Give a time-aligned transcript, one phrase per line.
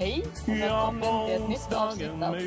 [0.00, 2.44] Hej och välkommen till ett nytt avsnitt av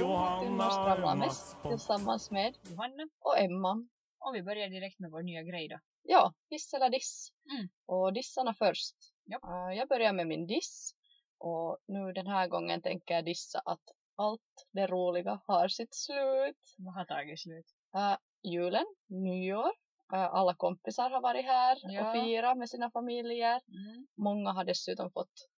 [0.58, 1.72] mest Emmas podd.
[1.72, 3.04] tillsammans med Johanna.
[3.20, 3.88] och Emma.
[4.20, 5.80] Och vi börjar direkt med vår nya grej då.
[6.04, 7.30] Ja, hiss eller diss.
[7.52, 7.70] Mm.
[7.86, 8.96] Och dissarna först.
[9.26, 9.44] Japp.
[9.44, 10.94] Eh, jag börjar med min diss.
[11.38, 13.84] Och nu den här gången tänker jag dissa att
[14.16, 16.76] allt det roliga har sitt slut.
[16.78, 17.66] Vad har tagit slut?
[17.96, 19.72] Eh, julen, nyår,
[20.14, 22.08] eh, alla kompisar har varit här Ja.
[22.08, 23.62] och firat med sina familjer.
[23.68, 24.08] Mm.
[24.18, 25.50] Många har dessutom fått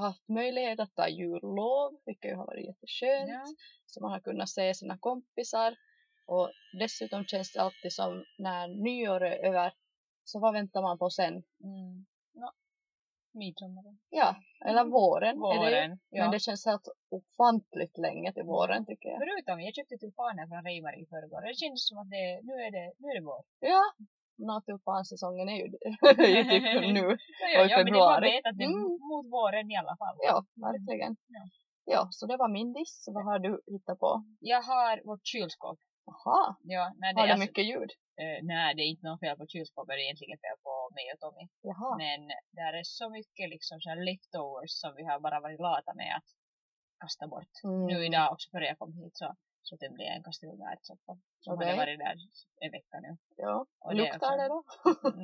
[0.00, 3.28] haft möjlighet att ta jullov, vilket ju har varit jätteskönt.
[3.28, 3.44] Ja.
[3.86, 5.76] Så man har kunnat se sina kompisar.
[6.26, 9.72] Och dessutom känns det alltid som när nyår är över,
[10.24, 11.34] så vad väntar man på sen?
[11.64, 12.06] Mm.
[12.34, 12.50] No.
[13.32, 13.84] Midsommar.
[14.10, 14.36] Ja,
[14.66, 15.86] eller våren, är det ju.
[15.86, 15.98] Våren.
[16.10, 16.22] Ja.
[16.22, 19.18] Men det känns helt ofantligt länge till våren tycker jag.
[19.18, 21.40] Förutom, jag köpte tulpaner från Reimar i förrgår.
[21.48, 23.42] Det känns som att det, nu, är det, nu är det vår.
[23.60, 23.82] Ja,
[24.36, 27.06] nå tulpansäsongen är ju, är ju typ nu.
[27.54, 28.30] Ja, Och i ja, men det februari.
[28.30, 28.98] vet att det är Mm.
[29.10, 30.16] mot våren i alla fall.
[30.28, 31.16] Ja, verkligen.
[31.26, 31.42] Ja.
[31.86, 33.04] Ja, så det var min diss.
[33.14, 34.24] Vad har du hittat på?
[34.40, 35.78] Jag har vårt kylskåp.
[36.06, 37.90] Jaha, Ja, nej, det, har det alltså, mycket ljud?
[38.22, 41.04] eh, nej, det är inte något fel på kylskåpet, det är egentligen fel på mig
[41.14, 41.44] och Tommy.
[41.68, 41.90] Jaha.
[42.04, 42.20] Men
[42.58, 46.28] där är så mycket liksom så leftovers som vi har bara varit lata med att
[47.02, 47.54] kasta bort.
[47.64, 47.86] Mm.
[47.86, 49.28] Nu idag också före jag kom hit så,
[49.66, 49.72] så
[50.08, 51.12] jag en kastrull med ärtsoppa.
[51.44, 51.66] Som Okej.
[51.66, 52.16] hade varit där
[52.64, 53.10] en vecka nu.
[53.44, 54.58] Ja, Och det luktar också- det då?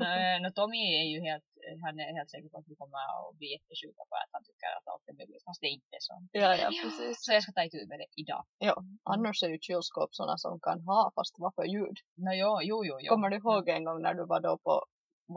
[0.04, 1.48] Nej, no, Tommy är ju helt,
[1.84, 2.98] han är helt säker på att vi kommer
[3.30, 5.44] att bli jättesjuka för att han tycker att allt är möjligt.
[5.48, 6.14] Fast det är inte så.
[6.42, 7.14] Ja, ja, precis.
[7.24, 8.42] Så jag ska ta itu med det idag.
[8.68, 8.74] Ja,
[9.14, 11.96] annars är ju kylskåp sådana som kan ha fast vad för ljud.
[12.24, 12.94] No, jo, jo, jo.
[13.02, 13.08] jo.
[13.12, 14.74] Kommer du ihåg en gång när du var då på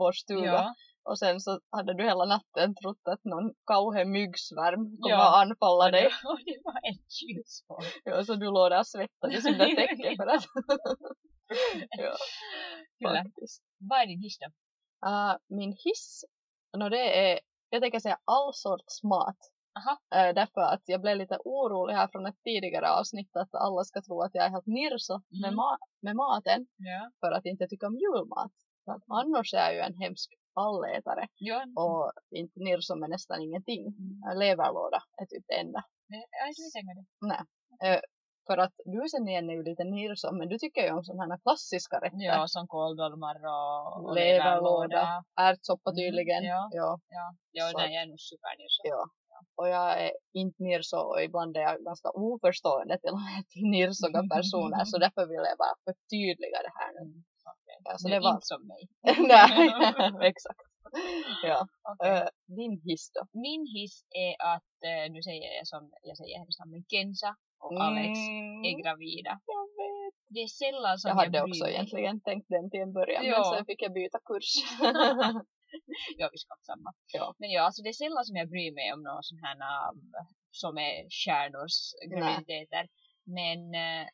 [0.00, 4.78] vår stuga Ja, och sen så hade du hela natten trott att någon kauhean myggsvärm
[4.78, 5.28] kommer Ja.
[5.28, 6.06] att anfalla dig.
[6.06, 7.84] och det var ett kylskåp.
[8.04, 10.44] Ja, så du låg där och svettades under täcket för att...
[11.90, 12.16] ja,
[12.98, 13.22] Kyllä.
[13.24, 13.62] faktiskt.
[13.90, 14.46] Vad är din hiss då?
[15.08, 16.24] Uh, min hiss,
[16.76, 17.40] no det är,
[17.70, 19.36] jag tänker säga all sorts mat.
[19.78, 19.92] Aha.
[20.28, 24.02] Uh, därför att jag blev lite orolig här från ett tidigare avsnitt att alla ska
[24.02, 25.58] tro att jag är helt nirso med, Mm.
[25.60, 27.10] ma- med maten Ja.
[27.20, 28.52] för att inte tycka om julmat.
[28.84, 33.82] För annars är jag ju en hemsk allätare Ja, och inte nirso med nästan ingenting.
[33.86, 34.38] mm.
[34.38, 35.82] Leverlåda är typ det enda.
[36.08, 37.04] Jag skulle tänka det.
[37.30, 38.00] Nej.
[38.46, 41.34] För att du sen igen är ju lite nirso men du tycker ju om sådana
[41.34, 42.18] här klassiska rätter.
[42.32, 45.24] Ja, som kåldolmar och, och Leverlåda.
[45.40, 46.42] Ärtsoppa Mm, tydligen.
[46.44, 46.68] ja.
[46.72, 46.98] ja.
[47.08, 48.80] Ja, ja Så nej, jag är nog supernirso.
[48.82, 49.02] Ja.
[49.56, 53.10] Och jag är inte nirso och ibland är jag ganska oförstående till,
[53.48, 57.00] till nirsoga personer så därför vill jag bara förtydliga det här nu.
[57.10, 57.24] Okej.
[57.84, 58.34] Ja, så Du det är var...
[58.34, 58.82] inte som mig.
[59.32, 60.60] Nej, exakt.
[61.42, 61.58] Ja.
[62.08, 63.22] Äh, din hiss då?
[63.46, 63.96] Min hiss
[64.26, 67.30] är att, eh, nu säger jag som jag säger namn, men Kenza
[67.64, 69.32] och Alex Mm, är gravida.
[69.56, 70.14] jag vet.
[70.34, 73.22] Det är sällan som Jag jag, hade bryr också egentligen tänkt den till en början
[73.22, 73.52] men Ja.
[73.56, 74.50] sen fick jag byta kurs.
[76.20, 76.90] Ja, vi ska samma.
[77.12, 77.34] Ja.
[77.38, 79.56] Men ja, alltså det är sällan som jag bryr mig om någon sån här
[79.90, 80.00] um,
[80.62, 81.76] som är stjärnors
[82.12, 82.84] graviditeter.
[83.38, 84.06] Men eh,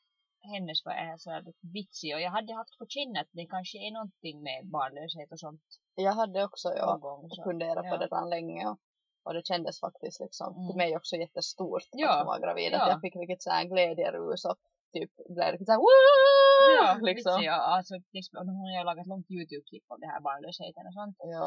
[0.53, 1.45] hennes var är så här
[1.77, 5.41] vitsig och jag hade haft på känn att det kanske är någonting med barnlöshet och
[5.41, 5.63] sånt
[5.95, 7.31] jag hade också ja, gång.
[7.31, 7.43] Så.
[7.43, 7.99] funderat på ja.
[7.99, 8.79] det redan länge och,
[9.25, 10.67] och det kändes faktiskt liksom Mm.
[10.69, 12.11] till mig också jättestort Ja.
[12.11, 12.75] att hon var gravid.
[12.75, 12.89] Att Ja.
[12.93, 14.57] jag fick riktigt så här glädjerus och
[14.97, 16.77] typ blev riktigt så här Woo!
[16.79, 17.33] Ja, liksom.
[17.35, 17.47] vitsig.
[17.53, 21.17] Ja, alltså, liksom, hon har lagat långt Youtube-klipp om det här barnlösheten och sånt.
[21.37, 21.47] Ja.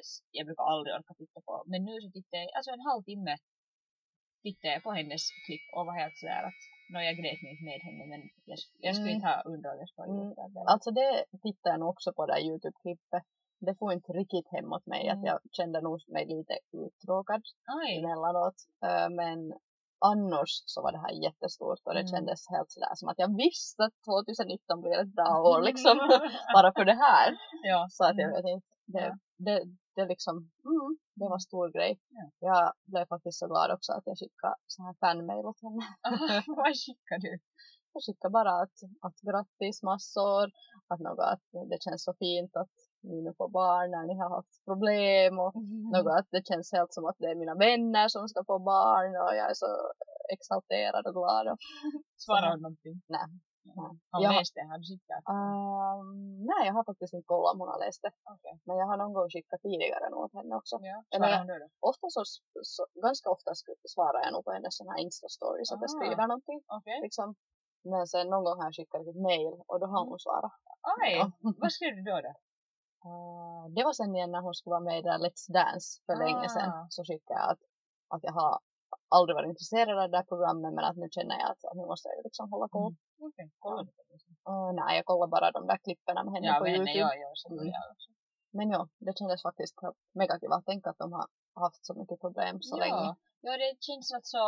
[0.00, 1.54] S- jag brukar aldrig orka titta på.
[1.72, 3.34] Men nu så tittade jag, alltså en halvtimme
[4.44, 6.60] tittade jag på hennes klipp och var helt sådär att
[6.92, 9.16] no, jag grät inte med henne men jag, jag skulle Mm.
[9.16, 10.34] inte ha undrat ha Mm.
[10.72, 13.24] Alltså det tittade jag nog också på det här Youtube-klippet.
[13.66, 15.08] Det får inte riktigt hem åt mig.
[15.08, 15.26] Att Mm.
[15.26, 17.42] jag kände nog mig lite uttråkad
[17.82, 18.54] Aj, emellanåt.
[18.84, 19.52] Eh, Men
[19.98, 22.12] annars så var det här jättestort och det Mm.
[22.12, 25.96] kändes helt sådär som att jag visste att 2019 blir ett bra år liksom.
[26.56, 27.36] Bara för det här.
[27.62, 27.86] ja.
[27.90, 28.36] Så att jag Mm.
[28.42, 28.66] vet inte.
[28.86, 29.16] Det, Ja.
[29.46, 29.56] det,
[30.00, 30.36] det liksom,
[30.70, 31.92] mm, det var stor grej.
[32.18, 32.24] Ja.
[32.48, 35.84] Jag blev faktiskt så glad också att jag skickade så här fanmail åt henne.
[36.60, 37.32] Vad skickar du?
[37.92, 38.76] Jag skickar bara att,
[39.06, 40.44] att grattis massor,
[40.90, 44.30] att något att det känns så fint att ni nu får barn när ni har
[44.36, 45.54] haft problem och
[45.94, 49.10] något att det känns helt som att det är mina vänner som ska få barn
[49.22, 49.70] och jag är så
[50.36, 51.44] exalterad och glad.
[51.52, 51.58] Och,
[52.16, 53.02] Svarar hon någonting?
[53.08, 53.26] nej,
[54.10, 55.18] Har Jag du har- du sett det?
[55.32, 58.12] Ehm, nej, jag har faktiskt inte kollat om hon har läst det.
[58.34, 58.54] Okej.
[58.66, 60.76] Men jag har någon gång skickat tidigare nog åt henne också.
[60.82, 61.68] Ja, Eller hon då?
[61.90, 62.22] Ofta så,
[62.74, 63.50] så, ganska ofta
[63.94, 65.96] svarar jag nog på hennes såna här Insta-stories att jag Ah.
[65.96, 66.60] skriver någonting.
[66.78, 67.00] Okej.
[67.02, 67.34] Liksom.
[67.84, 70.52] Men sen någon gång har jag skickat ett mail och då har hon svarat.
[71.02, 71.30] Oj, Ja.
[71.62, 72.20] vad skrev du då?
[72.26, 72.32] då?
[73.08, 76.16] Eh, det var sen igen när hon skulle vara med i där Let's Dance för
[76.24, 76.70] länge sedan.
[76.70, 76.86] Ah.
[76.90, 77.58] Så skickade jag att,
[78.14, 78.58] att jag har
[79.08, 81.86] aldrig varit intresserad av det där programmet men att nu känner jag att, att nu
[81.86, 82.94] måste jag liksom hålla koll.
[83.26, 84.18] Okej, kollar du på det?
[84.52, 86.98] Och nej, jag kollar bara de där klipperna med henne Ja, på men henne, Youtube.
[87.00, 87.56] ja, ja, så Mm.
[87.58, 88.10] borde jag också.
[88.58, 89.74] Men ja, det kändes faktiskt
[90.12, 91.26] mega kiva att tänka att de har
[91.64, 92.80] haft så mycket problem så ja.
[92.84, 93.08] länge.
[93.46, 94.38] Ja, det känns alltså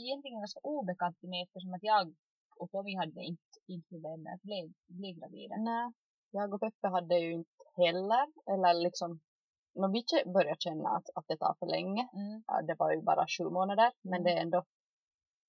[0.00, 2.14] egentligen ganska obekant till mig eftersom att jag
[2.60, 5.56] och Tommy hade inte, inte problem med att bli, bli gravida.
[5.56, 5.92] Nej,
[6.30, 9.20] jag och Peppe hade ju inte heller, eller liksom,
[9.74, 12.42] när vi började känna att, att det tar för länge, Mm.
[12.66, 14.24] det var ju bara sju månader, men Mm.
[14.24, 14.64] det är ändå,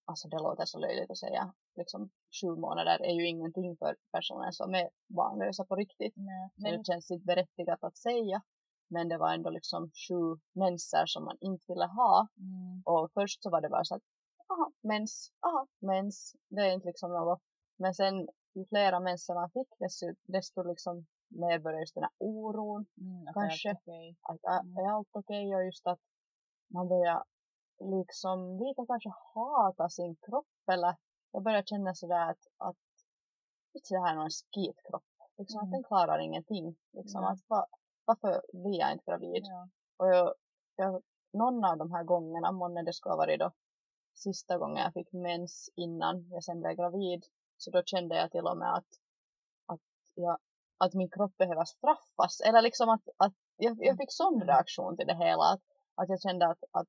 [0.10, 2.10] alltså det låter så löjligt att säga, liksom
[2.42, 6.14] sju månader är ju ingenting för personer som är barnlösa på riktigt.
[6.18, 8.42] Nej, men det känns inte berättigat att säga,
[8.88, 10.22] men det var ändå liksom sju
[10.54, 12.28] menser som man inte ville ha.
[12.38, 14.02] mm, Och först så var det bara så att,
[14.54, 17.42] aha, mens, aha, mens, det är inte liksom något.
[17.78, 22.12] Men sen ju flera menser man fick, desto, desto liksom mer började just den här
[22.18, 22.86] oron.
[23.02, 23.70] mm, Kanske.
[23.70, 24.16] det är okej.
[24.22, 24.78] Att Mm.
[24.78, 25.56] är allt okej?
[25.56, 26.00] Och just att
[26.74, 27.24] man börjar
[27.80, 30.48] liksom lite kanske hata sin kropp.
[30.72, 30.96] Eller
[31.32, 32.76] jag börjar känna sådär att, att
[33.90, 35.04] det här är någon skitkropp.
[35.38, 35.72] Liksom att Mm.
[35.72, 36.76] den klarar ingenting.
[36.92, 37.32] Liksom Nej.
[37.32, 37.66] att va,
[38.06, 39.44] varför blir jag inte gravid?
[39.46, 39.70] Ja.
[39.98, 40.34] Och jag,
[40.76, 41.02] jag,
[41.34, 43.52] någon av de här gångerna, månne det skulle ha varit då
[44.14, 47.26] sista gången jag fick mens innan jag sen blev gravid.
[47.58, 48.88] Så då kände jag till och med att,
[49.66, 49.82] att,
[50.16, 50.38] jag,
[50.78, 52.42] att min kropp behöver straffas.
[52.42, 54.48] Eller liksom att, att jag, jag fick sån Mm.
[54.48, 55.44] reaktion till det hela.
[55.44, 55.62] Att,
[55.96, 56.88] att jag kände att, att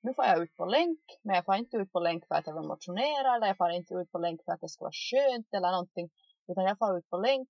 [0.00, 2.46] nu får jag ut på länk, men jag får inte ut på länk för att
[2.46, 4.92] jag vill motionera eller jag får inte ut på länk för att det ska vara
[4.92, 6.08] skönt eller någonting.
[6.48, 7.48] Utan jag får ut på länk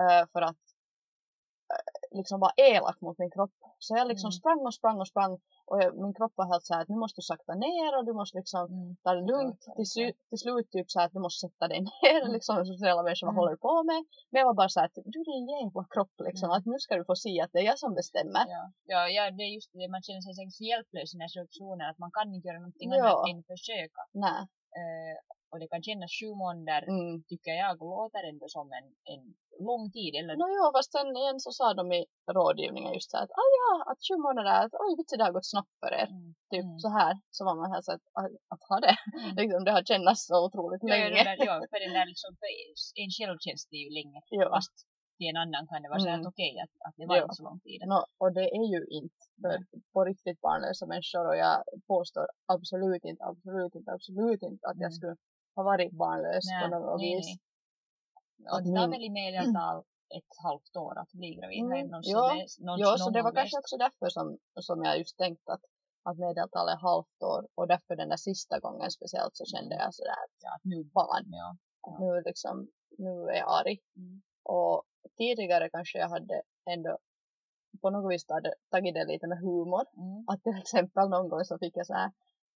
[0.00, 0.61] eh, för att
[2.20, 3.54] liksom vara elak mot min kropp.
[3.84, 4.38] Så jag liksom Mm.
[4.40, 5.32] sprang och sprang och sprang
[5.70, 8.04] och jag, min kropp var helt så här att nu måste du sakta ner och
[8.08, 8.96] du måste liksom Mm.
[9.04, 9.60] ta det lugnt.
[9.66, 12.32] Ja, Till, till slut typ så här att du måste sätta dig ner Mm.
[12.36, 13.36] liksom som sociala människor Mm.
[13.40, 14.00] håller på med.
[14.30, 16.56] Men jag var bara så här att du din jävla kropp liksom Mm.
[16.56, 18.44] att nu ska du få se att det är jag som bestämmer.
[18.56, 18.62] Ja,
[18.94, 21.84] ja, ja, det är just det, man känner sig så hjälplös i den här situationen
[21.90, 22.96] att man kan inte göra någonting Ja.
[23.02, 24.00] annat än försöka.
[24.26, 24.40] Nej.
[24.80, 25.16] Eh,
[25.52, 27.22] och det kan kännas sju månader, Mm.
[27.30, 29.22] tycker jag, låter ändå som en, en
[29.68, 30.12] lång tid.
[30.18, 32.00] Eller, No jo, fast sen igen så sa de i
[32.36, 35.36] rådgivningen just så här att ah, ja, att sju månader, att oj vitsi det har
[35.38, 36.08] gått snabbt för er.
[36.16, 36.28] Mm.
[36.52, 36.78] Typ Mm.
[36.84, 38.96] så här, så var man här så att, att, att ha det.
[39.18, 39.36] Mm.
[39.40, 41.20] liksom, det har känts så otroligt Ja, länge.
[41.28, 42.48] där, ja, för den där liksom, för
[43.02, 44.20] en själv känns det ju länge.
[44.40, 44.48] Ja.
[44.56, 44.76] Fast
[45.18, 47.22] till en annan kan det vara så helt okej att, att det var Ja.
[47.22, 47.78] inte så lång tid.
[47.92, 49.56] No, och det är ju inte för
[49.92, 51.56] på riktigt barnlösa människor och jag
[51.92, 54.98] påstår absolut inte, absolut inte, absolut inte att jag Mm.
[54.98, 55.16] skulle
[55.56, 57.26] ha varit barnlös på något nej, vis.
[57.26, 58.50] nej.
[58.50, 59.84] Och Att det tar väl i medeltal
[60.18, 61.62] ett halvt år att bli gravid.
[61.62, 62.34] Har Mm, ja.
[62.58, 65.60] någon- Ja, så det var kanske också därför som, som jag just tänkt att,
[66.02, 69.94] att medeltalet är halvt år och därför den där sista gången speciellt så kände jag
[69.94, 71.56] sådär att Ja, att nu, fan, ja.
[71.86, 72.68] att nu liksom,
[72.98, 73.78] nu är jag arg.
[73.96, 74.22] Mm.
[74.42, 74.82] Och
[75.18, 76.98] tidigare kanske jag hade ändå
[77.80, 79.84] på något vis hade tagit det lite med humor.
[79.96, 80.24] Mm.
[80.26, 82.10] Att till exempel någon gång så fick jag så här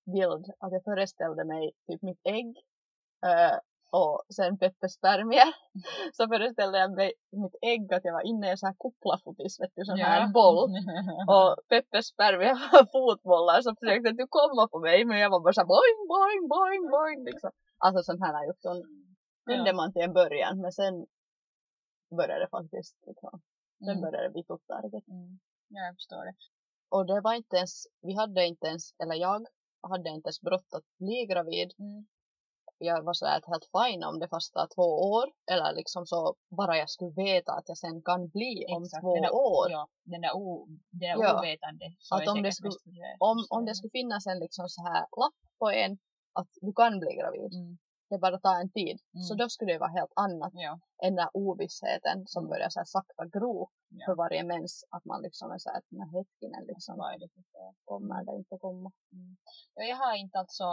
[0.04, 2.56] bild att jag föreställde mig typ mitt ägg
[3.26, 3.58] eh,
[3.92, 5.50] och sen Peppes spermier.
[6.16, 9.60] Så föreställde jag mig mitt ägg att jag var inne i en sån här kuplafotis,
[9.60, 10.58] vet du, sån här boll.
[11.34, 15.52] Och Peppes spermier var fotbollar så försökte du komma på mig men jag var bara
[15.52, 17.50] såhär boing, boing, boing, boing liksom.
[17.78, 18.82] Alltså sånt här just sån
[19.46, 21.06] kunde man till en början men sen
[22.16, 23.40] började det faktiskt liksom,
[23.84, 24.00] sen Mm.
[24.00, 25.08] började det bli tottarget.
[25.08, 25.38] Mm.
[25.68, 26.34] Ja, jag förstår det.
[26.94, 29.46] Och det var inte ens, vi hade inte ens, eller jag
[29.90, 31.72] hade inte ens brått att bli gravid.
[31.78, 32.06] Mm.
[32.78, 35.26] Jag var sådär att helt fine om det fast tar två år.
[35.52, 39.14] Eller liksom så bara jag skulle veta att jag sen kan bli om Exakt, två
[39.14, 39.70] den där- år.
[39.70, 41.38] Ja, den där, o, det där Ja.
[41.40, 41.84] ovetande.
[41.98, 43.16] Så Att om det skulle-.
[43.18, 45.98] Om, om det skulle finnas en liksom så här lapp på en
[46.32, 47.52] att du kan bli gravid.
[47.54, 47.78] Mm.
[48.10, 48.96] Det bara tar en tid.
[49.26, 49.38] Så Mm.
[49.38, 52.50] då skulle det vara helt annat Ja, än den ovissheten som Mm.
[52.50, 54.04] börjar så här sakta gro Ja.
[54.06, 54.84] för varje mens.
[54.90, 57.42] Att man liksom är såhär, den här hetkinen liksom, vad är det för
[57.84, 58.92] kommer det inte komma.
[59.74, 60.64] Ja, jag har inte alltså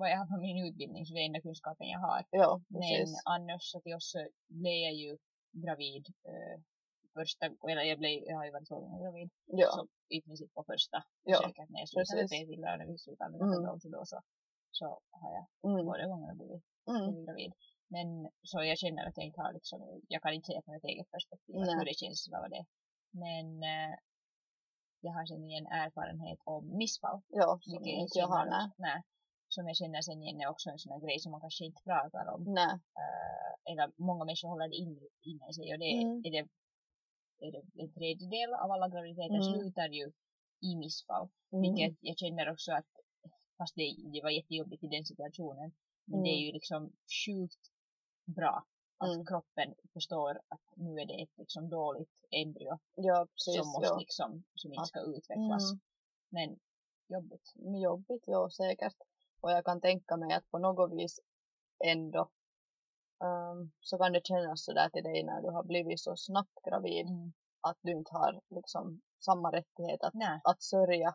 [0.00, 2.20] vad jag har på min utbildning så det är enda kunskapen jag har.
[2.30, 4.18] Ja, Men annars så till oss så
[4.62, 5.10] blev jag ju
[5.64, 6.56] gravid eh,
[7.18, 9.28] första, eller jag, blev, jag har ju varit två gånger gravid.
[9.62, 10.98] Ja, Så i princip på första
[11.30, 13.80] Ja, försöket när jag slutade p-piller och när vi slutade med Mm.
[13.80, 14.18] så då så,
[14.78, 14.86] så
[15.20, 17.52] har jag mm, båda gångerna blivit mm, gravid.
[17.94, 18.08] Men
[18.42, 21.10] så jag känner att jag inte har liksom, jag kan inte säga från ett eget
[21.10, 21.74] perspektiv Nej.
[21.78, 22.66] hur det känns eller vad det är.
[23.24, 23.94] Men eh,
[25.00, 27.20] jag har sen en erfarenhet om missfall.
[27.28, 28.46] ja, som inte jag har
[28.78, 29.02] nej.
[29.54, 31.82] Som jag känner sen igen är också en sån här grej som man kanske inte
[31.90, 32.40] pratar om.
[32.58, 32.74] Nej.
[33.02, 34.76] Uh, eller många människor håller det
[35.30, 36.18] inne i sig och det, Mm.
[36.26, 36.38] är, det,
[37.46, 39.52] är det en tredjedel av alla graviditeter Mm.
[39.52, 40.06] slutar ju
[40.68, 41.28] i missfall.
[41.52, 41.62] Mm.
[41.62, 42.90] Vilket jag känner också att,
[43.58, 45.68] fast det, det var jättejobbigt i den situationen,
[46.04, 46.46] men det är Mm.
[46.46, 46.92] ju liksom
[47.26, 47.62] sjukt
[48.38, 48.64] bra
[48.98, 49.26] att Mm.
[49.26, 53.56] kroppen förstår att nu är det ett liksom dåligt embryo Ja, precis.
[53.56, 53.98] som måste ja.
[53.98, 55.64] liksom, som inte ska utvecklas.
[55.72, 55.80] Mm.
[56.36, 56.48] Men
[57.08, 57.52] jobbigt.
[57.82, 58.96] jobbigt, ja säkert.
[59.40, 61.20] Och jag kan tänka mig att på något vis
[61.84, 62.30] ändå
[63.24, 67.06] ehm, så kan det kännas sådär till dig när du har blivit så snabbt gravid
[67.06, 67.32] Mm.
[67.60, 70.40] att du inte har liksom samma rättighet att, Nej.
[70.44, 71.14] att sörja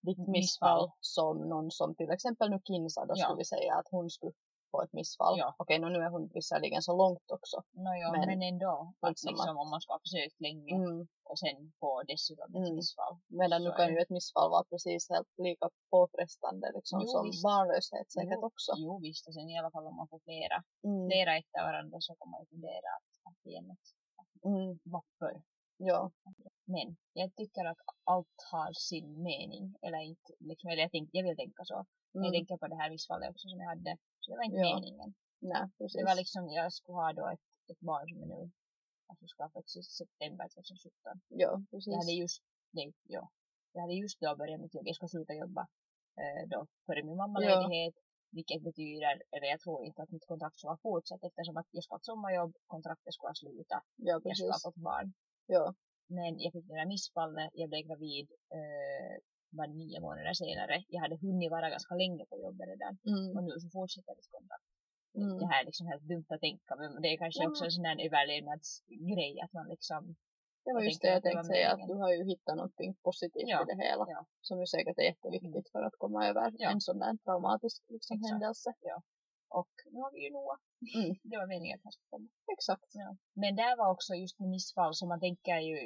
[0.00, 0.30] ditt Missfall.
[0.32, 3.24] missfall som någon som till exempel nu Kinsa då Ja.
[3.24, 4.32] skulle vi säga att hon skulle
[4.76, 5.34] få ett missfall.
[5.38, 5.48] Ja.
[5.58, 7.56] Okej, nu är hon visserligen så långt också.
[7.84, 11.06] No, ja, Men- men, ändå, att liksom liksom, om man ska ha försökt länge Mm.
[11.30, 12.74] och sen få dessutom ett Mm.
[12.78, 13.14] missfall.
[13.40, 17.42] Medan nu kan ju ett missfall vara precis helt lika påfrestande liksom, Jo, som visst.
[17.48, 18.70] barnlöshet säkert Jo, också.
[18.76, 21.08] Jo visst, och sen i alla fall om man får flera, Mm.
[21.10, 23.86] flera efter varandra så kan man ju fundera att, att igen, att
[24.50, 24.78] Mm.
[24.94, 25.32] varför?
[25.78, 26.10] Ja.
[26.74, 31.24] Men jag tycker att allt har sin mening, eller inte, liksom, eller jag, tänk, jag
[31.24, 31.74] vill tänka så.
[32.14, 32.24] Mm.
[32.24, 34.74] Jag tänker på det här missfallet också som jag hade, så det var inte Ja.
[34.74, 35.14] meningen.
[35.52, 35.96] Nej, precis.
[36.00, 38.50] Det var liksom, jag skulle ha då ett, ett barn som är nu,
[39.08, 41.20] alltså ska ha fötts i september 2017.
[41.42, 41.86] Ja, precis.
[41.92, 42.42] Jag hade just,
[42.78, 43.22] nej, ja,
[43.72, 45.62] jag hade just då börjat mitt jobb, jag ska sluta jobba
[46.20, 47.94] eh, då före min mammaledighet.
[48.30, 51.84] Vilket betyder, eller jag tror inte att mitt kontrakt ska ha fortsatt eftersom att jag
[51.84, 55.12] ska ha ett sommarjobb, kontraktet ska ha slutat, Ja, jag ska ha fått barn.
[55.46, 55.74] Ja.
[56.08, 59.14] Men jag fick det där missfallet, jag blev gravid eh,
[59.50, 60.84] bara nio månader senare.
[60.88, 63.36] Jag hade hunnit vara ganska länge på jobbet redan Mm.
[63.36, 64.64] och nu så fortsätter mitt kontrakt.
[65.20, 65.38] Mm.
[65.40, 67.48] Det här är liksom helt dumt att tänka men det är kanske Ja.
[67.50, 70.16] också en sån här överlevnadsgrej att man liksom
[70.64, 73.48] Det var just det jag tänkte var säga, att du har ju hittat någonting positivt
[73.54, 74.04] Ja, i det hela.
[74.08, 74.20] ja.
[74.40, 76.70] Som ju säkert är jätteviktigt för att komma över Ja.
[76.70, 78.30] en sån där traumatisk liksom, Exakt.
[78.32, 78.70] händelse.
[79.48, 80.58] och nu har vi ju Noah.
[80.96, 81.10] Mm.
[81.30, 82.28] Det var meningen att han skulle komma.
[82.56, 82.90] Exakt.
[83.02, 83.16] Ja.
[83.42, 85.76] Men där var också just med missfall som man tänker ju,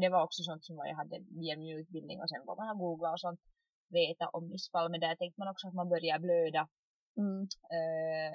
[0.00, 2.74] det var också sånt som jag hade via min utbildning och sen vad man har
[2.84, 3.40] googlat och sånt
[3.98, 4.90] veta om missfall.
[4.90, 6.68] Men där tänkte man också att man börjar blöda
[7.22, 7.42] Mm.
[7.76, 8.34] eh,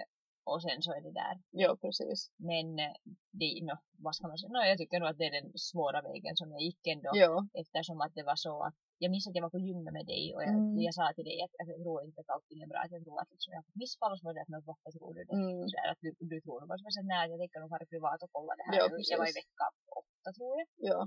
[0.51, 1.35] och sen så är det där.
[1.63, 2.19] Ja, precis.
[2.49, 2.95] Men eh,
[3.39, 3.75] det, no,
[4.05, 6.47] vad ska man säga, no, jag tycker nog att det är den svåra vägen som
[6.55, 7.09] jag gick ändå.
[7.23, 7.33] Ja.
[7.61, 10.23] Eftersom att det var så att jag minns att jag var på gymmet med dig
[10.35, 10.79] och jag, Mm.
[10.87, 12.79] jag sa till dig att, jag tror inte att allting är bra.
[12.85, 14.63] Att jag tror att liksom, jag har fått missfall och så var det att "Men
[14.71, 15.35] varför tror du det?
[15.41, 15.61] Mm.
[15.69, 17.69] Så där, att du, du tror nog bara så jag sa, nej jag tänker nog
[17.75, 18.75] vara privat och kolla det här.
[18.79, 19.41] Ja, nu." jag var i precis.
[19.41, 19.65] vecka
[19.99, 20.67] åtta tror jag.
[20.89, 20.99] Ja.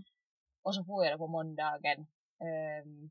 [0.65, 1.99] Och så får jag det på måndagen.
[2.47, 3.11] ehm,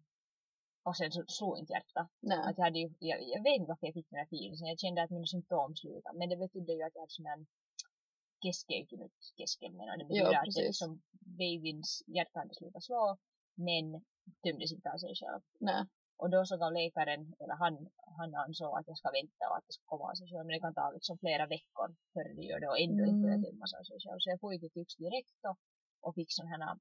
[0.86, 2.10] och sen så slog inte hjärtat.
[2.19, 2.39] Nej.
[2.48, 4.67] Att jag, hade ju, jag, jag vet inte varför jag fick den här feelingen.
[4.74, 6.17] Jag kände att mina symptom slutade.
[6.19, 7.39] Men det betydde ju att jag hade sån här
[8.43, 9.74] keskeytynyt kesken.
[9.79, 11.01] Och det betyder Ja, att det liksom,
[11.41, 13.17] babys hjärta hade slutat slå.
[13.67, 13.86] Men
[14.43, 15.41] tömdes inte av sig själv.
[15.69, 15.83] Nej.
[16.22, 17.74] Och då så gav läkaren, eller han,
[18.19, 20.45] han ansåg att jag ska vänta och att det ska komma av sig själv.
[20.45, 23.36] Men det kan ta liksom flera veckor före det gör det och ändå inte börja
[23.39, 23.45] Mm.
[23.45, 24.19] tömmas av sig själv.
[24.19, 25.57] Så jag får ju till Tyx direkt och,
[26.05, 26.79] och fick sådana här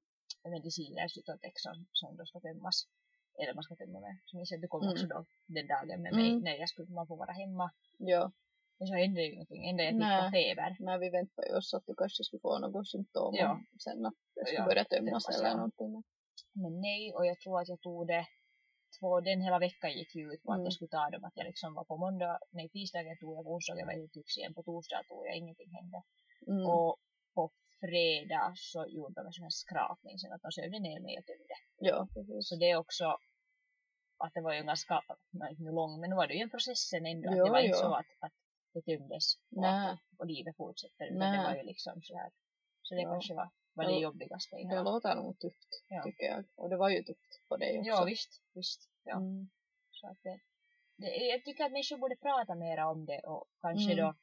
[0.49, 2.87] mediciner, Cytotex som, som då ska tömmas.
[3.39, 4.15] Eller man ska tömma med.
[4.25, 4.93] Så minns jag att du kom Mm.
[4.93, 6.29] också då den dagen med mig.
[6.29, 6.41] Mm.
[6.43, 7.71] när jag skulle, man får vara hemma.
[7.97, 8.31] Ja.
[8.77, 9.69] Men så hände ju ingenting.
[9.69, 10.77] Ända jag fick på feber.
[10.79, 13.61] Nej, vi väntar ju oss att du kanske skulle få något symptom Ja.
[13.83, 15.55] sen att det skulle Ja, börja tömmas eller ja.
[15.55, 16.03] någonting.
[16.61, 18.25] Men nej, och jag tror att jag tog det
[18.99, 20.63] två, den hela veckan gick ju ut på att Mm.
[20.65, 21.23] jag skulle ta dem.
[21.23, 24.09] Att jag liksom var på måndag, nej tisdagen tog jag, på onsdagen var jag i
[24.09, 25.99] Tyx igen, på torsdag tog jag, ingenting hände.
[26.47, 26.65] Mm.
[26.65, 26.97] Och
[27.35, 27.51] på
[27.83, 31.25] fredag så gjorde de en sån här skrapning sen att de sövde ner mig och
[31.25, 31.55] tömde.
[31.89, 32.49] Ja, precis.
[32.49, 33.05] Så det är också
[34.17, 35.01] att det var ju en ganska,
[35.51, 37.29] inte lång, men nu var det ju en process sen ändå.
[37.29, 37.87] att Jo, det var inte jo.
[37.87, 38.31] så att, att
[38.73, 39.25] det tömdes
[39.55, 41.05] och, att, och livet fortsätter.
[41.05, 42.31] Utan det var ju liksom så här.
[42.81, 43.09] Så det Ja.
[43.11, 44.83] kanske var, var det jobbigaste Det hela.
[44.83, 46.03] låter nog tufft, Ja.
[46.03, 46.43] tycker jag.
[46.55, 47.89] Och det var ju tufft på dig också.
[47.89, 48.89] Ja visst, visst.
[49.03, 49.17] Ja.
[49.17, 49.49] Mm.
[49.91, 50.39] Så att det,
[50.97, 54.05] det, jag tycker att människor borde prata mer om det och kanske Mm.
[54.05, 54.15] då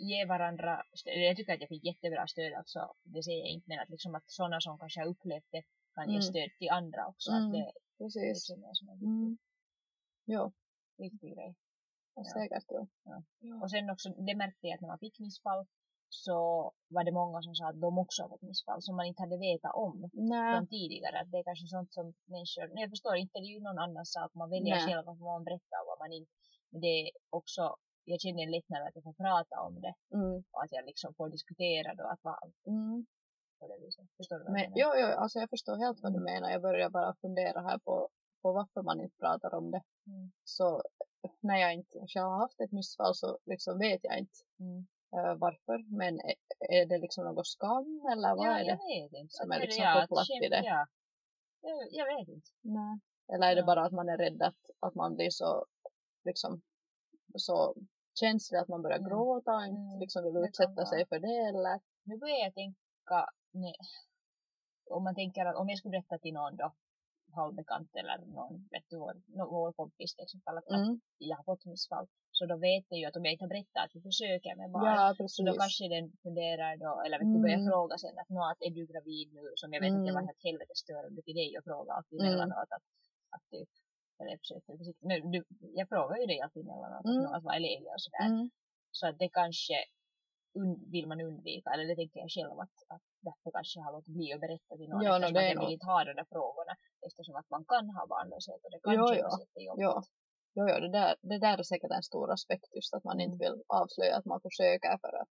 [0.00, 1.18] ge varandra stöd.
[1.18, 2.94] Jag tycker att jag fick jättebra stöd alltså.
[3.02, 5.62] Det säger jag inte men att liksom att sådana som kanske har upplevt det
[5.94, 6.22] kan ge Mm.
[6.22, 7.30] stöd till andra också.
[7.32, 7.52] Att Mm.
[7.52, 8.22] det Precis.
[8.28, 9.38] liksom är som en Mm.
[10.24, 10.52] Ja,
[10.98, 11.54] viktig grej.
[12.14, 12.24] Ja.
[12.24, 12.64] säkert.
[12.68, 12.86] Ja.
[13.04, 13.22] Ja.
[13.38, 13.62] Ja.
[13.62, 15.66] Och sen också, det märkte jag att när man fick missfall
[16.08, 16.36] så
[16.88, 19.38] var det många som sa att de också har fått missfall som man inte hade
[19.38, 20.56] vetat om Nej.
[20.56, 21.20] från tidigare.
[21.20, 23.78] Att det är kanske sånt som människor, nej, jag förstår inte, det är ju någon
[23.78, 24.34] annans sak.
[24.34, 24.86] Man väljer Nej.
[24.86, 26.32] själv vad man berättar och vad man inte.
[26.70, 27.76] Men det är också,
[28.10, 30.36] jag känner lättnad att jag får prata om det Mm.
[30.52, 33.06] och att jag liksom får diskutera då att vara Mm.
[33.58, 34.06] på det viset.
[34.16, 34.96] Förstår du vad Men, jag menar?
[34.96, 36.50] jo, jo, alltså jag förstår helt vad du menar.
[36.50, 38.08] Jag börjar bara fundera här på,
[38.42, 39.82] på varför man inte pratar om det.
[40.06, 40.32] Mm.
[40.44, 40.82] Så
[41.40, 44.38] när jag inte själv har haft ett missfall så liksom vet jag inte
[45.16, 45.96] eh, varför.
[46.00, 46.34] Men är,
[46.78, 48.78] är det liksom något skam eller vad ja, är jag
[49.10, 49.26] det?
[49.30, 50.62] som är liksom ja, att kopplat till det?
[50.64, 50.86] Ja.
[51.60, 52.50] Jag, jag vet inte.
[52.60, 52.98] Nej.
[53.32, 55.66] Eller är det bara att man är rädd att, att man blir så
[56.24, 56.60] liksom
[57.36, 57.74] så
[58.22, 59.08] känslig att man börjar Mm.
[59.08, 63.18] gråta och inte Mm, liksom vill utsätta sig för det eller Nu börjar jag tänka,
[63.64, 63.76] nej,
[64.96, 66.68] om man tänker att om jag skulle berätta till någon då,
[67.40, 69.14] halvbekant eller någon, vet du, vår,
[69.54, 71.00] vår kompis till exempel, att, mm.
[71.18, 72.06] jag har fått missfall,
[72.36, 74.70] så då vet jag ju att om jag inte har berättat att vi försöker med
[74.70, 77.70] barn, ja så då kanske den funderar då, eller vet du, börjar Mm.
[77.70, 80.24] fråga sen att, nå, att är du gravid nu, som jag vet att det var
[80.24, 80.30] Mm.
[80.30, 82.26] helt helvete störande till dig att fråga alltid Mm.
[82.28, 82.84] emellanåt att,
[83.34, 83.68] att typ,
[84.18, 85.38] eller jag försöker försiktigt, men du,
[85.78, 87.32] jag frågar ju dig alltid emellanåt Mm.
[87.34, 88.50] att, är läget och sådär, mm.
[88.98, 89.76] så att det kanske
[90.94, 94.14] vill man undvika, eller det tänker jag själv att, att därför kanske jag har låtit
[94.18, 96.12] bli att berätta till någon Ja, no, eftersom det att jag vill inte ha de
[96.20, 96.72] där frågorna
[97.06, 99.42] eftersom att man kan ha barnlöshet och det kan Jo, kännas jo.
[99.44, 99.82] jättejobbigt.
[99.88, 99.94] Ja.
[100.56, 103.38] Jo, jo, det, där, det där är säkert en stor aspekt just att man inte
[103.38, 103.44] Mm.
[103.44, 105.30] vill avslöja att man försöker för att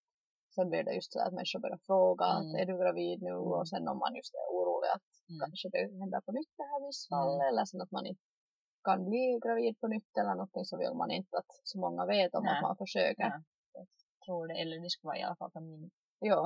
[0.55, 2.37] sen blir det just så att människor börjar fråga Mm.
[2.39, 3.51] att är du gravid nu Mm.
[3.53, 5.39] och sen om man just är orolig att Mm.
[5.43, 7.47] kanske det händer på nytt det här missfall Mm.
[7.47, 8.23] eller sen att man inte
[8.87, 12.33] kan bli gravid på nytt eller någonting så vill man inte att så många vet
[12.35, 12.53] om Nej.
[12.55, 13.23] att man försöker.
[13.23, 13.41] Ja,
[13.73, 13.87] jag
[14.25, 15.89] tror det, eller det skulle vara i alla fall från min
[16.19, 16.41] Ja,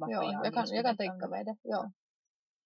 [0.00, 1.56] ja jag, jag, kan, jag kan tänka mig det.
[1.62, 1.92] Ja.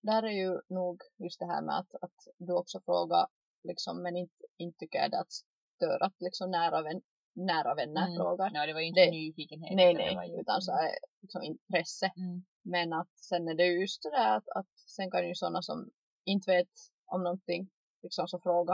[0.03, 3.27] Där är ju nog just det här med att, att du också frågar
[3.69, 5.33] liksom, men inte, inte tycker jag det att
[5.77, 7.03] störa att liksom nära, vän,
[7.35, 8.17] nära vänner Mm.
[8.17, 8.51] frågar.
[8.55, 9.77] Ja, det var ju inte Det- nyfikenhet.
[9.77, 10.91] Nej, utan det nej, ju- utan så är
[11.23, 12.07] liksom intresse.
[12.17, 12.45] Mm.
[12.63, 15.63] Men att sen är det ju just det där att, att sen kan ju sådana
[15.63, 15.91] som
[16.25, 16.69] inte vet
[17.07, 17.71] om någonting
[18.03, 18.73] liksom så fråga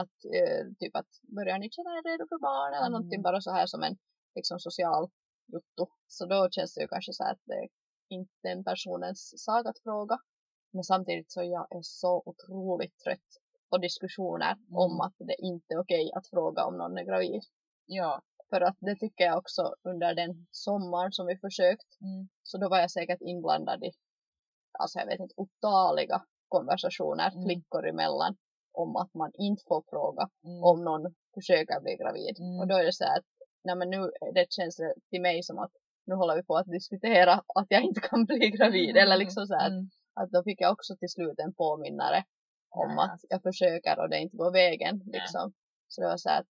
[0.00, 2.92] att eh, typ att börjar ni känna er redo för barn eller Mm.
[2.92, 3.96] någonting bara så här som en
[4.34, 5.08] liksom social
[5.52, 5.84] juttu.
[6.06, 7.68] Så då känns det ju kanske så här att det är
[8.08, 10.18] inte den personens sak att fråga.
[10.72, 13.30] Men samtidigt så jag är så otroligt trött
[13.70, 14.76] på diskussioner Mm.
[14.84, 17.42] om att det inte är okej att fråga om någon är gravid.
[17.86, 18.22] Ja.
[18.50, 22.28] För att det tycker jag också under den sommaren som vi försökt Mm.
[22.42, 23.90] så då var jag säkert inblandad i,
[24.78, 27.44] alltså jag vet inte, otaliga konversationer Mm.
[27.44, 28.36] flickor emellan
[28.76, 30.62] om att man inte får fråga Mm.
[30.64, 32.36] om någon försöker bli gravid.
[32.40, 32.60] Mm.
[32.60, 33.24] Och då är det så här att,
[33.64, 35.72] nej men nu det känns det till mig som att
[36.06, 38.96] nu håller vi på att diskutera att jag inte kan bli gravid.
[38.96, 39.90] Eller liksom så här, Mm.
[40.14, 42.24] att då fick jag också till slut en påminnare
[42.70, 43.04] om Ja.
[43.04, 45.02] att jag försöker och det inte går vägen.
[45.06, 45.52] Liksom.
[45.88, 46.46] Så det var så här att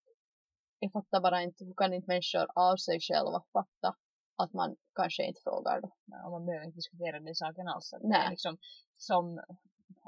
[0.78, 3.96] jag fattar bara inte, hur kan inte människor av sig själva fatta
[4.42, 5.90] att man kanske inte frågar då.
[6.06, 7.92] Ja, man behöver inte diskutera den saken alls.
[7.92, 8.26] Att det Nej.
[8.26, 8.58] är liksom,
[8.96, 9.40] som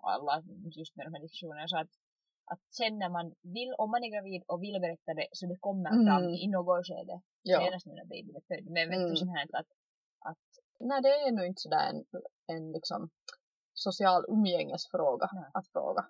[0.02, 0.42] alla
[0.78, 1.88] just med de här diskussionerna, så att,
[2.52, 5.56] att sen när man vill, om man är gravid och vill berätta det, så det
[5.66, 6.06] kommer Mm.
[6.06, 7.20] fram i något skede.
[7.42, 7.58] Ja.
[7.64, 8.66] Senast nu när babyn är född.
[8.74, 9.16] Men vet du Mm.
[9.16, 9.70] sånt här att,
[10.30, 10.46] att
[10.80, 11.98] Nej, det är nog inte sådär en,
[12.56, 13.10] en liksom
[13.74, 15.50] social umgängesfråga Nej.
[15.54, 16.02] att fråga.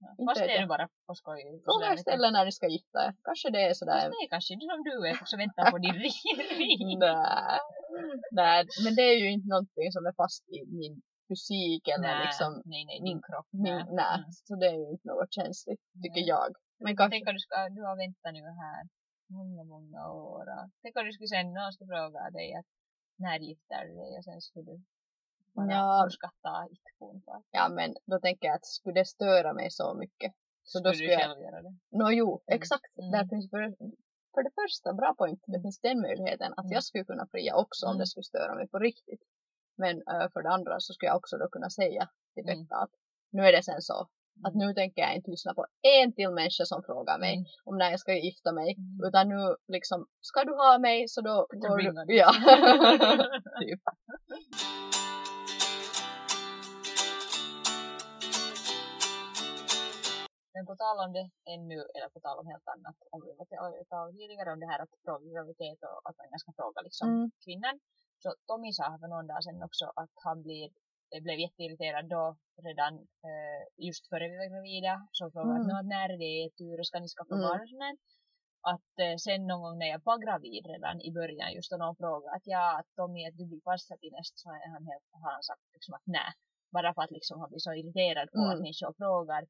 [0.00, 1.60] ja, fast det är ju bara på skoj.
[1.64, 3.14] Fråga istället när ni ska gifta er.
[3.22, 4.00] Kanske det är sådär.
[4.00, 5.94] Fast det är kanske inte som du är som väntar på din
[6.58, 6.98] ring.
[6.98, 7.58] Nej.
[8.30, 12.24] Nej, men det är ju inte någonting som är fast i min fysik eller Nej,
[12.26, 13.48] liksom nej, nej, din kropp.
[13.50, 13.84] min, nej.
[14.00, 14.16] nej.
[14.18, 14.30] Mm.
[14.46, 16.32] Så det är ju inte något känsligt, tycker Nej.
[16.34, 16.50] jag.
[16.84, 18.82] Men kanske, Tänk om du, ska, du har väntat nu här
[19.38, 20.46] många, många år.
[20.82, 22.66] Tänk om du skulle sen någon skulle fråga dig att
[23.24, 24.76] när gifter du dig och sen skulle du
[25.54, 26.08] bara Ja.
[27.26, 30.32] för att ja men då tänker jag att skulle det störa mig så mycket.
[30.70, 31.72] Så då Skulle skulle du jag, själv göra det?
[31.98, 32.56] no jo, Mm.
[32.58, 32.98] exakt.
[32.98, 33.10] Mm.
[33.14, 33.62] Där finns för,
[34.34, 36.72] för det första, bra point, det finns den möjligheten att Mm.
[36.76, 37.98] jag skulle kunna fria också om Mm.
[38.00, 39.22] det skulle störa mig på riktigt.
[39.76, 42.58] Men äh, för det andra så skulle jag också då kunna säga till Mm.
[42.66, 42.90] Pekka att
[43.32, 44.08] nu är det sen så
[44.44, 47.44] att nu tänker jag inte lyssna på en till människa som frågar mig Mm.
[47.64, 48.74] om när jag ska gifta mig.
[48.78, 49.08] Mm.
[49.08, 51.92] Utan nu liksom, ska du ha mig så då går du...
[52.06, 52.16] du.
[52.22, 52.32] Ja.
[53.60, 53.80] typ.
[60.54, 64.12] Men på tal om det ännu, eller på tal om helt annat, om vi var
[64.18, 67.30] tidigare om det här att fråga graviditet och att man ska fråga liksom Mm.
[67.44, 67.76] kvinnan.
[68.24, 70.66] Så Tommy sa för någon dag sedan också att han blir,
[71.12, 72.24] eh, blev jätteirriterad då
[72.68, 72.92] redan
[73.28, 74.94] eh, just före vi var gravida.
[75.18, 75.76] Så frågade Mm.
[75.78, 77.44] att när är det tur och ska ni skaffa Mm.
[77.46, 78.00] barn sånt
[78.72, 81.96] Att eh, sen någon gång när jag var gravid redan i början just då någon
[82.02, 82.64] frågade att ja,
[82.96, 85.92] Tommy att du blir passad till nästa så är han helt, har han sagt liksom
[85.98, 86.30] att nej.
[86.76, 88.50] Bara för att liksom han blir så irriterad på Mm.
[88.50, 89.42] att människor frågar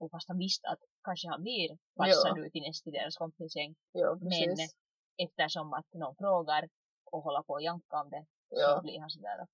[0.00, 1.68] och fast han visste att kanske han blir
[2.00, 3.72] passad ut i nästa deras kompisgäng.
[4.58, 4.68] Men
[5.26, 6.62] eftersom att någon frågar
[7.12, 8.76] och håller på att janka om det Ja.
[8.76, 9.50] så blir han sådär att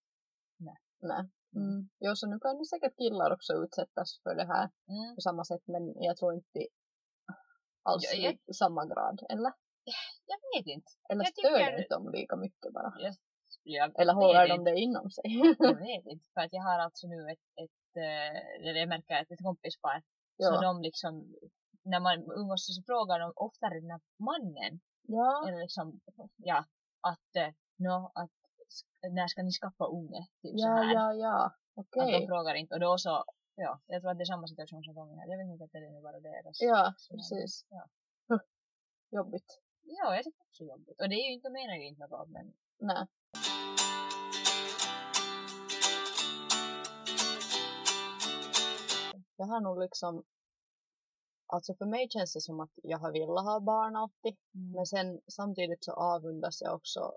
[1.10, 1.24] Nej.
[1.56, 1.88] Mm.
[2.04, 5.44] Jo, så nu kan ju säkert killar också utsättas för det här mm, på samma
[5.44, 6.60] sätt, men jag tror inte
[7.82, 9.16] alls Ja, jag- i samma grad.
[9.28, 9.52] Eller?
[10.32, 10.90] jag vet inte.
[11.08, 12.92] Eller Jag stör tycker- inte dem lika mycket bara?
[12.98, 13.14] Jag,
[13.62, 15.24] jag Eller håller de det inom sig?
[15.58, 16.26] Jag vet inte.
[16.34, 17.82] För att jag har alltså nu ett, ett
[18.60, 20.02] eller jag märker att ett kompispar
[20.36, 20.60] så ja.
[20.60, 21.12] de liksom
[21.84, 25.44] när man umgås så frågar de oftare den här mannen ja.
[25.48, 26.00] eller liksom
[26.36, 26.64] ja
[27.02, 28.30] att eh, no, att
[29.10, 31.44] när ska ni skaffa unge typ så Ja, här ja, ja.
[31.76, 32.20] att Okej.
[32.20, 34.94] de frågar inte och då så ja jag tror att det är samma situation som
[34.94, 37.66] Tommy här jag vet inte att det är bara deras Ja, så- precis.
[37.70, 37.88] ja.
[39.10, 39.60] jobbigt.
[39.84, 41.00] Ja, jag tycker också jobbigt.
[41.00, 43.06] Och det är ju inte, menar ju inte något men Nej.
[49.36, 50.22] Jag har nog liksom,
[51.52, 54.36] alltså för mig känns det som att jag har velat ha barn alltid.
[54.74, 57.12] Men sen samtidigt så avundas jag också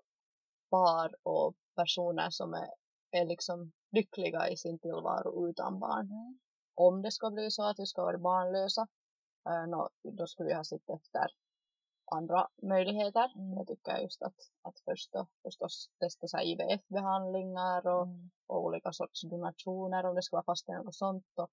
[0.69, 2.69] par och personer som är,
[3.11, 6.05] är liksom lyckliga i sin tillvaro utan barn.
[6.05, 6.39] Mm.
[6.75, 8.87] Om det ska bli så att vi ska vara barnlösa,
[9.49, 11.27] eh, nå, då skulle vi ha sett efter
[12.11, 13.31] andra möjligheter.
[13.35, 13.57] Mm.
[13.57, 18.31] Jag tycker just att, att först då, förstås testa så IVF-behandlingar och, Mm.
[18.47, 21.25] och olika sorts donationer om det ska vara fast något sånt.
[21.35, 21.49] Och,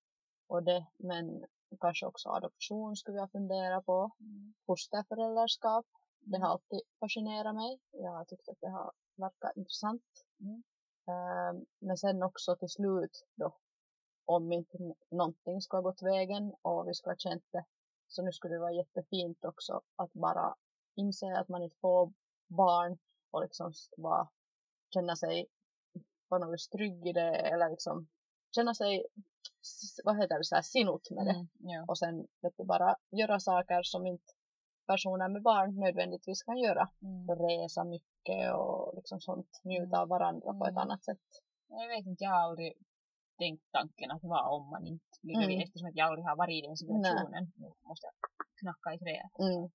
[0.47, 1.45] och det, men
[1.81, 4.11] kanske också adoption skulle jag fundera på.
[4.21, 4.55] Mm.
[4.67, 5.87] Fosterföräldraskap,
[6.21, 7.81] det har alltid fascinerat mig.
[7.91, 10.03] Jag har tyckt att det har verkat intressant.
[10.41, 10.63] Mm.
[11.07, 13.57] Ehm, men sen också till slut då,
[14.25, 14.79] om inte
[15.11, 17.65] någonting ska ha gått vägen och vi ska ha känt det,
[18.09, 20.55] så nu skulle det vara jättefint också att bara
[20.95, 22.13] inse att man inte får
[22.47, 22.99] barn
[23.31, 24.29] och liksom bara
[24.95, 25.47] känna sig
[26.29, 28.09] på något vis trygg i det eller liksom
[28.55, 29.07] känna sig,
[30.05, 31.47] vad heter det, så här sinut med det Mm.
[31.59, 31.85] Ja.
[31.89, 34.25] och sen vet du, bara göra saker som inte
[34.87, 36.89] personer med barn nödvändigtvis kan göra.
[37.03, 37.29] Mm.
[37.29, 40.79] Resa mycket och liksom sånt, njuta av varandra på ett Mm.
[40.83, 41.19] annat sätt.
[41.69, 42.73] Jag vet inte, jag har aldrig
[43.39, 45.61] tänkt tanken att vad om man inte blir Mm.
[45.61, 47.53] eftersom att jag aldrig har varit i den situationen.
[47.57, 48.15] Nu måste jag
[48.61, 49.39] knacka i träet.
[49.39, 49.71] Mm.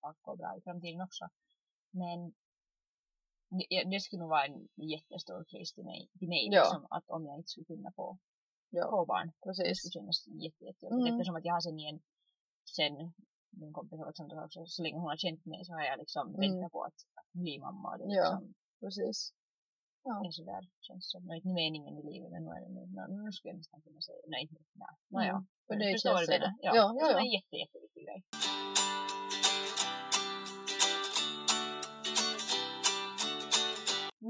[0.00, 1.28] Allt går bra i framtiden också.
[1.90, 2.32] Men
[3.58, 6.60] det, det skulle nog vara en jättestor kris till mig, till mig Ja.
[6.62, 8.18] liksom, att om jag inte skulle kunna få,
[8.70, 9.26] Ja, få barn.
[9.28, 9.78] Det precis.
[9.78, 11.00] skulle kännas jätte, jättejobbigt.
[11.02, 11.12] Mm.
[11.14, 12.00] Eftersom att jag har sen igen,
[12.76, 12.94] sen
[13.50, 16.40] min kompis Alexandra också, så länge hon har känt mig så har jag liksom Mm.
[16.40, 17.88] väntat på att, att bli mamma.
[17.92, 18.22] Och det Ja.
[18.22, 19.32] liksom, Precis.
[20.04, 20.26] Ja.
[20.26, 22.82] är sådär, känns som, nu är inte meningen i livet men nu är det nu,
[23.24, 24.88] nu, skulle jag nästan kunna säga, nej inte nej.
[25.08, 25.78] Nåja, Mm.
[25.80, 26.46] Det förstår vad känns du menar.
[26.46, 26.58] det.
[26.66, 27.18] Ja, Ja, det ja, är ja.
[27.20, 28.22] en jätte, jätteviktig grej.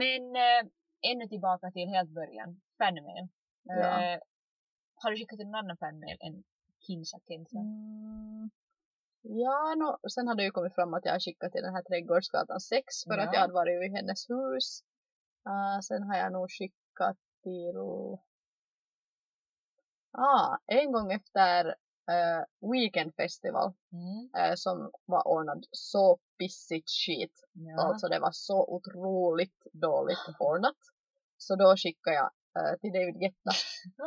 [0.01, 0.63] Men äh,
[1.11, 3.29] ännu tillbaka till helt början, fanmail.
[3.63, 4.15] Ja.
[4.15, 4.21] Äh,
[4.95, 6.45] har du skickat en annan fanmail än
[6.87, 7.59] Kinsa Kensa?
[7.59, 8.51] Mm.
[9.23, 11.83] Ja, no, sen hade det ju kommit fram att jag har skickat till den här
[11.83, 13.33] Trädgårdsgatan 6 för att Ja.
[13.33, 14.83] jag hade varit i hennes hus.
[15.49, 17.77] Uh, sen har jag nog skickat till...
[20.13, 21.75] Ah, en gång efter
[22.11, 24.31] uh, Weekend Festival Mm.
[24.39, 27.33] eh, som var ordnad så pissigt skit.
[27.53, 27.83] Ja.
[27.83, 30.77] Alltså det var så otroligt dåligt ordnat.
[31.39, 33.53] Så då skickade jag eh, till David Guetta.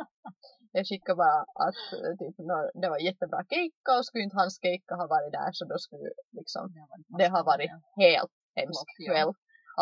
[0.72, 2.36] jag skickade bara att eh, typ,
[2.82, 6.10] det var jättebra keikka och skulle inte hans keikka ha varit där så då skulle
[6.38, 6.74] liksom
[7.18, 9.12] Det har varit det helt hemsk Flopp, ja.
[9.12, 9.32] kväll.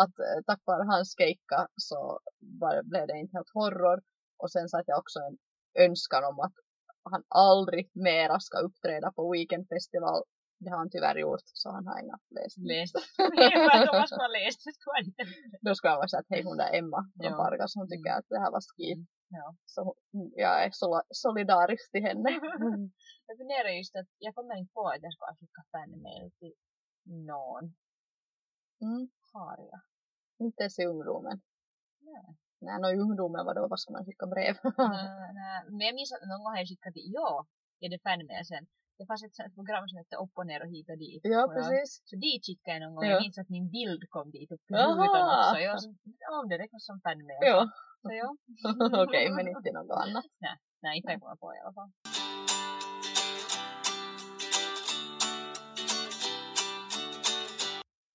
[0.02, 2.20] Att eh, tack vare hans keikka så
[2.60, 4.02] var, blev det inte helt horror.
[4.36, 5.36] Och sen satt jag också en
[5.84, 6.52] önskan om att
[7.10, 10.22] han aldrig mera ska uppträda på Weekend Festival.
[10.58, 12.56] Det har han tyvärr gjort så han har inga läst.
[12.58, 12.94] Läst.
[13.98, 15.26] Man skulle läst skulle.
[15.60, 17.36] Då ska jag vara så att hej hon där Emma från Ja.
[17.36, 19.08] Pargas hon tycker att det här var skit.
[19.28, 19.56] Ja.
[19.64, 19.94] Så
[20.44, 22.30] jag är sol- solidarisk till henne.
[23.26, 26.54] Jag funderar just att jag kommer inte på att jag ska skicka fanmail till
[27.30, 27.64] någon.
[28.82, 29.08] Mm.
[29.32, 29.80] Har jag?
[30.46, 31.40] Inte ens i ungdomen.
[32.00, 32.36] Nej.
[32.66, 34.54] Nej, no, i ungdomen var då, vad ska man skicka brev?
[34.78, 35.56] Nej, nej.
[35.76, 37.30] Men jag minns att någon gång har jag skickat till, ja,
[37.84, 38.64] är det fanmail sen.
[38.98, 41.22] Det fanns ett sånt program som hette Upp och ner och hit och dit.
[41.34, 41.88] ja, precis.
[42.08, 43.04] Så dit skickade jag någon gång.
[43.04, 43.10] Ja.
[43.14, 44.94] Jag minns att min bild kom dit upp Jaha.
[45.00, 45.58] rutan också.
[45.66, 47.42] Jag var ja, om det räknas som fanmail.
[47.52, 47.60] Ja,
[48.02, 48.28] Så ja.
[49.04, 50.26] okej, men inte något annat.
[50.84, 51.90] Nej, inte jag kommer på i alla fall.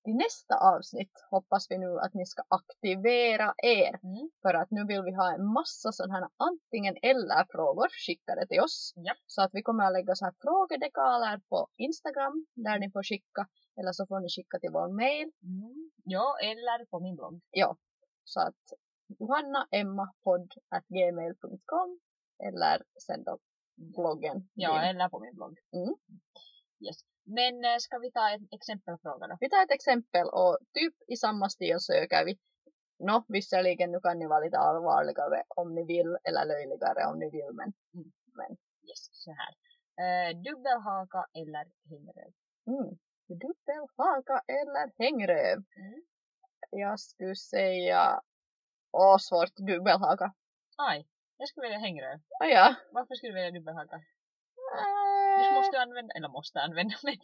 [0.08, 4.00] I nästa avsnitt hoppas vi nu att ni ska aktivera er.
[4.02, 4.30] Mm.
[4.42, 8.60] För att nu vill vi ha en massa sådana här antingen eller frågor skickade till
[8.60, 8.94] oss.
[9.06, 9.18] Japp.
[9.26, 13.48] Så att vi kommer att lägga så här frågedekaler på Instagram där ni får skicka.
[13.78, 15.30] Eller så får ni skicka till vår mail.
[15.42, 15.90] Mm.
[16.04, 17.40] Ja, eller på min blogg.
[17.50, 17.76] Ja.
[18.24, 18.64] Så att
[19.18, 22.00] johannaemmapodd.gmail.com
[22.48, 23.38] eller sen då
[23.96, 24.48] bloggen.
[24.54, 25.58] Ja, eller på min blogg.
[25.72, 25.94] Mm.
[26.86, 26.98] Yes.
[27.38, 29.36] Men ska vi ta en exempelfråga då?
[29.40, 32.38] Vi tar ett exempel och typ i samma stil söker vi.
[32.98, 37.30] Nå, visserligen nu kan ni vara lite allvarligare om ni vill eller löjligare om ni
[37.30, 37.72] vill men
[38.88, 39.52] Yes, så här.
[40.02, 42.32] Eh, dubbelhaka eller hängröv?
[42.66, 42.98] mm,
[43.42, 45.58] dubbelhaka eller hängröv.
[45.76, 46.02] Mm.
[46.70, 48.20] Jag skulle säga
[48.92, 50.32] åh svårt dubbelhaka.
[50.76, 52.18] Aj, jag skulle välja hängröv.
[52.40, 52.74] Ah, ja.
[52.92, 53.96] Varför skulle du välja dubbelhaka?
[53.96, 54.99] Äh,
[55.40, 57.14] faktiskt måste använda, eller måste använda, men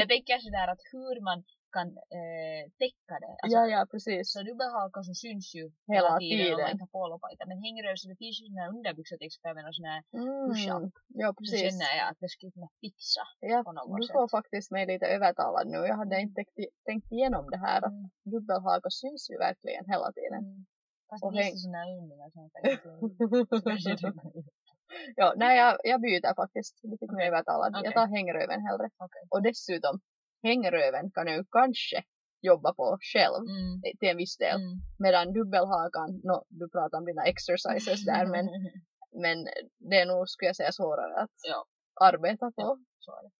[0.00, 1.38] jag tänker sådär att hur man
[1.76, 3.32] kan eh, täcka det.
[3.42, 4.22] Alltså, ja, ja, precis.
[4.32, 6.60] Så dubbelhaka så syns ju Hela hela tiden, om tiden.
[6.64, 7.42] man inte har polopaita.
[7.50, 10.02] Men hängräv så det finns ju såna här underbyxor till exempel med såna här
[10.48, 10.82] push-up.
[10.82, 10.90] Mm.
[11.22, 11.60] Ja, Så precis.
[11.66, 14.14] känner jag att det skulle kunna fixa Ja, på något du sätt.
[14.16, 15.78] får faktiskt mig lite övertalad nu.
[15.90, 16.54] Jag hade inte tänkt,
[16.90, 18.10] tänkt igenom det här att Mm.
[18.32, 20.42] dubbelhaka syns ju verkligen hela tiden.
[20.48, 20.60] Mm.
[21.10, 22.88] Fast Och det finns häng- här övningar som jag tänkte.
[25.16, 26.74] ja, nej, jag, jag byter faktiskt.
[26.82, 27.70] Du fick mig övertalad.
[27.72, 27.84] Okej.
[27.84, 28.86] Jag tar hängröven hellre.
[29.06, 29.22] Okej.
[29.30, 30.00] Och dessutom,
[30.42, 32.02] hängröven kan jag ju kanske
[32.40, 33.74] jobba på själv Mm.
[33.84, 34.56] eh, till en viss del.
[34.60, 34.76] Mm.
[34.98, 38.44] Medan dubbelhakan, no, du pratar om dina exercises där, men,
[39.22, 39.36] men
[39.90, 41.64] det är nog, skulle jag säga, svårare att Ja.
[42.08, 42.78] arbeta på.
[42.98, 43.30] Så är det.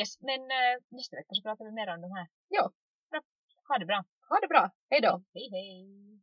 [0.00, 2.26] Yes, men äh, nästa vecka så pratar vi mer om de här.
[2.48, 2.64] Ja.
[3.10, 3.20] Bra.
[3.68, 4.04] Ha det bra.
[4.28, 5.22] Ha det bra, hej då!
[5.34, 6.22] Hej hej.